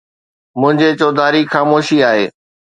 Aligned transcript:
منهنجي 0.59 0.89
چوڌاري 0.99 1.41
خاموشي 1.51 1.97
آهي. 2.11 2.25